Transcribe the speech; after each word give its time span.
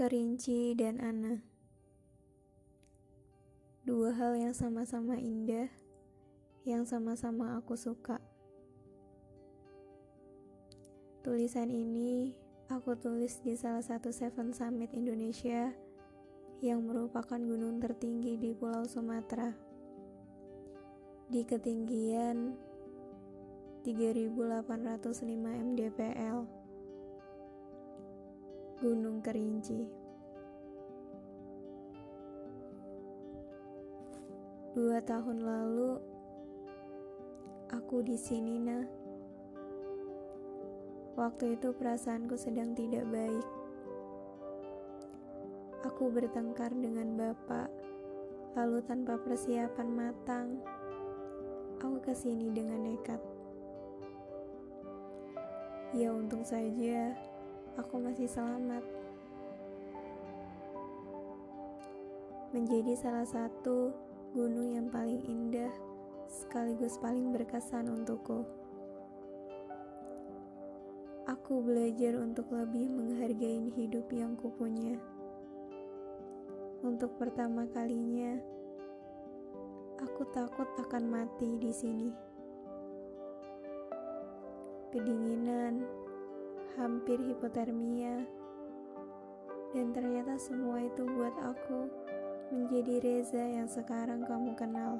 Kerinci 0.00 0.72
dan 0.80 0.96
Ana 0.96 1.44
Dua 3.84 4.16
hal 4.16 4.32
yang 4.32 4.56
sama-sama 4.56 5.20
indah 5.20 5.68
Yang 6.64 6.96
sama-sama 6.96 7.60
aku 7.60 7.76
suka. 7.76 8.16
Tulisan 11.20 11.68
ini 11.68 12.32
aku 12.72 12.96
tulis 12.96 13.44
di 13.44 13.52
salah 13.60 13.84
satu 13.84 14.08
Seven 14.08 14.56
Summit 14.56 14.88
Indonesia 14.96 15.68
Yang 16.64 16.80
merupakan 16.80 17.36
gunung 17.36 17.76
tertinggi 17.84 18.40
di 18.40 18.56
Pulau 18.56 18.88
Sumatera. 18.88 19.52
Di 21.28 21.44
ketinggian 21.44 22.56
3805 23.84 24.64
mdpl 25.44 26.60
Gunung 28.80 29.20
Kerinci. 29.20 29.99
Dua 34.70 35.02
tahun 35.02 35.42
lalu, 35.42 35.98
aku 37.74 38.06
di 38.06 38.14
sini, 38.14 38.54
nah. 38.62 38.86
Waktu 41.18 41.58
itu 41.58 41.74
perasaanku 41.74 42.38
sedang 42.38 42.70
tidak 42.78 43.02
baik. 43.10 43.46
Aku 45.90 46.06
bertengkar 46.14 46.70
dengan 46.70 47.18
bapak, 47.18 47.66
lalu 48.54 48.78
tanpa 48.86 49.18
persiapan 49.18 49.88
matang, 49.90 50.62
aku 51.82 51.98
ke 51.98 52.14
sini 52.14 52.54
dengan 52.54 52.86
nekat. 52.86 53.18
Ya 55.90 56.14
untung 56.14 56.46
saja 56.46 57.10
aku 57.74 57.98
masih 57.98 58.30
selamat. 58.30 58.86
Menjadi 62.54 62.94
salah 62.94 63.26
satu 63.26 64.09
gunung 64.30 64.78
yang 64.78 64.86
paling 64.94 65.18
indah 65.26 65.74
sekaligus 66.30 66.94
paling 67.02 67.34
berkesan 67.34 67.90
untukku. 67.90 68.46
Aku 71.26 71.58
belajar 71.58 72.14
untuk 72.14 72.46
lebih 72.54 72.86
menghargai 72.94 73.74
hidup 73.74 74.06
yang 74.14 74.38
kupunya. 74.38 74.94
Untuk 76.86 77.18
pertama 77.18 77.66
kalinya, 77.74 78.38
aku 79.98 80.22
takut 80.30 80.70
akan 80.78 81.04
mati 81.10 81.58
di 81.58 81.74
sini. 81.74 82.10
Kedinginan, 84.94 85.82
hampir 86.78 87.18
hipotermia, 87.18 88.22
dan 89.74 89.90
ternyata 89.90 90.38
semua 90.38 90.82
itu 90.82 91.02
buat 91.02 91.34
aku 91.42 91.90
menjadi 92.50 92.98
Reza 92.98 93.40
yang 93.42 93.70
sekarang 93.70 94.26
kamu 94.26 94.52
kenal. 94.58 94.98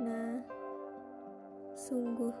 Nah, 0.00 0.40
sungguh 1.76 2.32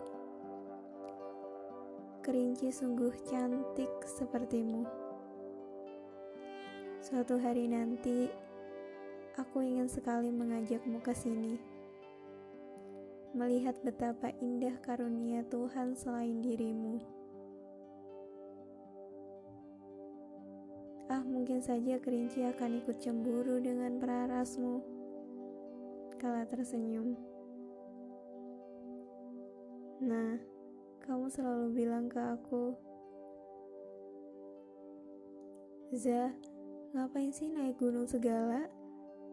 kerinci 2.24 2.72
sungguh 2.72 3.12
cantik 3.28 3.92
sepertimu. 4.04 4.82
Suatu 7.04 7.38
hari 7.38 7.70
nanti, 7.70 8.26
aku 9.38 9.62
ingin 9.62 9.86
sekali 9.86 10.34
mengajakmu 10.34 10.98
ke 11.04 11.14
sini 11.14 11.76
melihat 13.36 13.76
betapa 13.84 14.32
indah 14.40 14.72
karunia 14.80 15.44
Tuhan 15.52 15.92
selain 15.92 16.40
dirimu. 16.40 17.15
Mungkin 21.26 21.58
saja 21.58 21.98
kerinci 21.98 22.46
akan 22.46 22.80
ikut 22.80 23.02
cemburu 23.02 23.58
dengan 23.58 23.98
perarasmu. 23.98 24.80
Kala 26.16 26.46
tersenyum. 26.46 27.18
Nah, 30.06 30.38
kamu 31.02 31.26
selalu 31.28 31.66
bilang 31.74 32.06
ke 32.06 32.20
aku, 32.22 32.78
Zah, 35.94 36.34
ngapain 36.92 37.30
sih 37.30 37.46
naik 37.46 37.78
gunung 37.78 38.10
segala? 38.10 38.66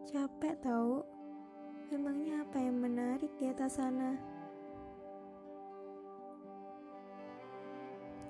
Capek 0.06 0.54
tahu. 0.62 1.02
Emangnya 1.90 2.46
apa 2.46 2.62
yang 2.62 2.78
menarik 2.78 3.28
di 3.36 3.50
atas 3.50 3.76
sana? 3.76 4.14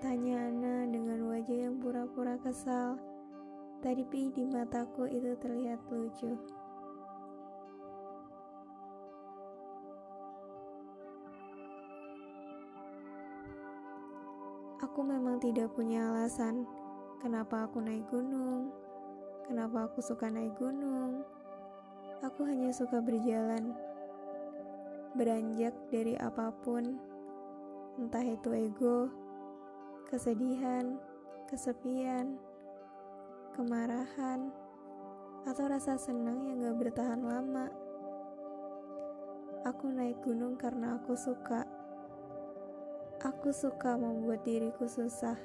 Tanya 0.03 0.51
Ana 0.53 0.85
dengan 0.89 1.33
wajah 1.33 1.59
yang 1.69 1.81
pura-pura 1.81 2.37
kesal. 2.41 3.14
Tapi 3.85 4.33
di 4.33 4.49
mataku 4.49 5.05
itu 5.13 5.37
terlihat 5.45 5.77
lucu. 5.93 6.33
Aku 14.81 15.05
memang 15.05 15.37
tidak 15.37 15.69
punya 15.77 16.09
alasan 16.09 16.65
kenapa 17.21 17.69
aku 17.69 17.85
naik 17.85 18.09
gunung, 18.09 18.73
kenapa 19.45 19.85
aku 19.85 20.01
suka 20.01 20.33
naik 20.33 20.57
gunung, 20.57 21.21
Aku 22.25 22.41
hanya 22.49 22.73
suka 22.73 23.05
berjalan, 23.05 23.77
beranjak 25.13 25.77
dari 25.93 26.17
apa 26.17 26.49
pun, 26.65 26.97
entah 28.01 28.25
itu 28.25 28.49
ego, 28.57 29.13
kesedihan, 30.09 30.97
kesepian, 31.45 32.41
kemarahan, 33.55 34.51
atau 35.47 35.65
rasa 35.71 35.95
senang 35.95 36.43
yang 36.43 36.59
gak 36.67 36.91
bertahan 36.91 37.23
lama. 37.23 37.71
Aku 39.63 39.89
naik 39.89 40.21
gunung 40.27 40.59
karena 40.59 40.99
aku 40.99 41.15
suka. 41.15 41.63
Aku 43.23 43.55
suka 43.55 43.97
membuat 43.97 44.45
diriku 44.45 44.85
susah. 44.85 45.39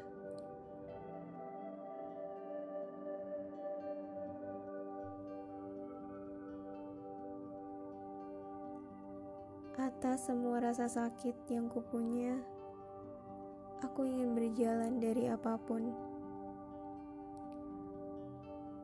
Atas 9.80 10.28
semua 10.28 10.60
rasa 10.60 10.92
sakit 10.92 11.48
yang 11.48 11.72
kupunya, 11.72 12.36
aku 13.80 14.04
ingin 14.04 14.36
berjalan 14.36 15.00
dari 15.00 15.32
apa 15.32 15.56
pun. 15.56 16.09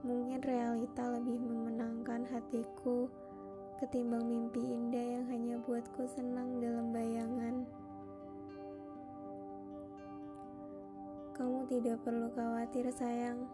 Mungkin 0.05 0.37
realita 0.45 1.01
lebih 1.17 1.41
memenangkan 1.41 2.29
hatiku 2.29 3.09
ketimbang 3.81 4.21
mimpi 4.29 4.61
indah 4.61 5.17
yang 5.17 5.25
hanya 5.33 5.57
buatku 5.65 6.05
senang 6.05 6.61
dalam 6.61 6.93
bayangan. 6.93 7.65
Kamu 11.33 11.65
tidak 11.65 12.05
perlu 12.05 12.29
khawatir, 12.37 12.85
sayang. 12.93 13.49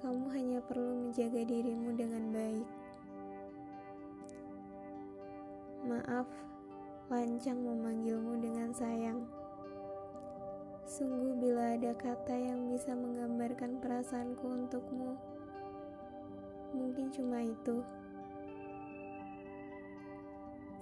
Kamu 0.00 0.32
hanya 0.32 0.64
perlu 0.64 1.06
menjaga 1.06 1.44
dirimu 1.44 1.92
dengan 1.92 2.32
baik. 2.32 2.68
Maaf, 5.92 6.28
lancang 7.12 7.60
memanggilmu 7.60 8.40
dengan 8.40 8.72
sayang. 8.72 9.41
Sungguh 10.92 11.40
bila 11.40 11.72
ada 11.72 11.96
kata 11.96 12.36
yang 12.36 12.68
bisa 12.68 12.92
menggambarkan 12.92 13.80
perasaanku 13.80 14.44
untukmu, 14.44 15.16
mungkin 16.76 17.08
cuma 17.08 17.40
itu. 17.40 17.80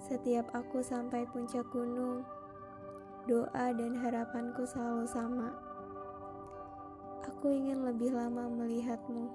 Setiap 0.03 0.51
aku 0.51 0.83
sampai 0.83 1.23
puncak 1.31 1.63
gunung, 1.71 2.27
doa 3.23 3.71
dan 3.71 3.95
harapanku 4.03 4.67
selalu 4.67 5.07
sama. 5.07 5.55
Aku 7.31 7.47
ingin 7.47 7.79
lebih 7.87 8.11
lama 8.11 8.51
melihatmu, 8.51 9.31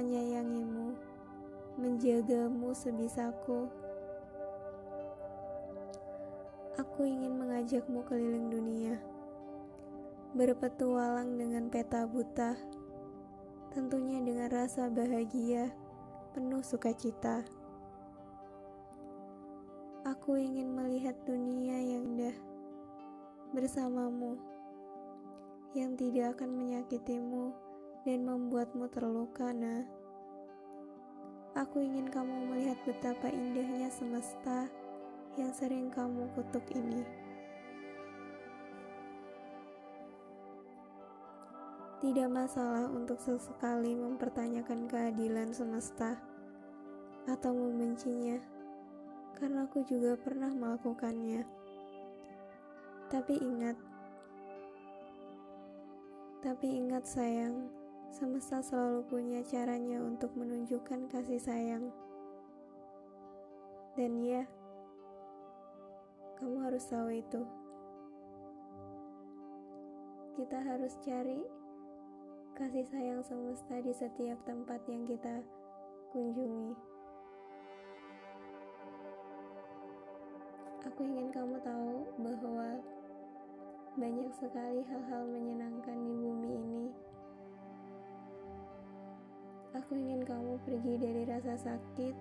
menyayangimu, 0.00 0.96
menjagamu 1.76 2.72
sebisaku 2.72 3.68
Aku 6.80 7.04
ingin 7.04 7.36
mengajakmu 7.36 8.00
keliling 8.08 8.48
dunia, 8.48 8.96
berpetualang 10.32 11.36
dengan 11.36 11.68
peta 11.68 12.08
buta, 12.08 12.56
tentunya 13.68 14.16
dengan 14.24 14.48
rasa 14.48 14.88
bahagia, 14.88 15.68
penuh 16.32 16.64
sukacita. 16.64 17.44
Aku 20.08 20.40
ingin 20.40 20.72
melihat 20.72 21.12
dunia 21.28 21.76
yang 21.76 22.16
indah 22.16 22.36
bersamamu, 23.52 24.40
yang 25.76 26.00
tidak 26.00 26.40
akan 26.40 26.56
menyakitimu 26.56 27.52
dan 28.08 28.24
membuatmu 28.24 28.88
terluka, 28.88 29.52
nah. 29.52 29.84
Aku 31.52 31.84
ingin 31.84 32.08
kamu 32.08 32.48
melihat 32.48 32.80
betapa 32.88 33.28
indahnya 33.28 33.92
semesta 33.92 34.72
yang 35.36 35.52
sering 35.52 35.92
kamu 35.92 36.24
kutuk 36.32 36.64
ini. 36.72 37.21
Tidak 42.02 42.26
masalah 42.26 42.90
untuk 42.90 43.14
sesekali 43.22 43.94
mempertanyakan 43.94 44.90
keadilan 44.90 45.54
semesta 45.54 46.18
atau 47.30 47.54
membencinya, 47.54 48.42
karena 49.38 49.70
aku 49.70 49.86
juga 49.86 50.18
pernah 50.18 50.50
melakukannya. 50.50 51.46
Tapi 53.06 53.38
ingat, 53.38 53.78
tapi 56.42 56.74
ingat 56.74 57.06
sayang, 57.06 57.70
semesta 58.10 58.58
selalu 58.58 59.06
punya 59.06 59.38
caranya 59.46 60.02
untuk 60.02 60.34
menunjukkan 60.34 61.06
kasih 61.06 61.38
sayang. 61.38 61.94
Dan 63.94 64.26
ya, 64.26 64.42
kamu 66.42 66.66
harus 66.66 66.82
tahu 66.82 67.14
itu. 67.14 67.46
Kita 70.34 70.58
harus 70.66 70.98
cari 71.06 71.61
kasih 72.62 72.86
sayang 72.94 73.18
semesta 73.26 73.74
di 73.82 73.90
setiap 73.90 74.38
tempat 74.46 74.78
yang 74.86 75.02
kita 75.02 75.42
kunjungi. 76.14 76.78
Aku 80.86 81.00
ingin 81.02 81.34
kamu 81.34 81.58
tahu 81.66 82.06
bahwa 82.22 82.78
banyak 83.98 84.30
sekali 84.38 84.78
hal-hal 84.86 85.22
menyenangkan 85.26 85.98
di 86.06 86.14
bumi 86.14 86.50
ini. 86.54 86.86
Aku 89.82 89.98
ingin 89.98 90.22
kamu 90.22 90.54
pergi 90.62 90.94
dari 91.02 91.26
rasa 91.26 91.58
sakit 91.58 92.14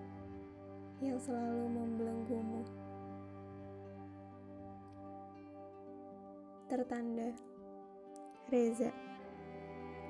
yang 1.05 1.21
selalu 1.21 1.69
membelenggumu. 1.69 2.65
Tertanda 6.65 7.29
Reza 8.49 9.10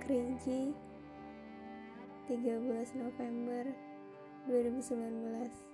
Kerinci 0.02 0.74
13 2.28 2.96
November 2.98 3.66
2019 4.50 5.71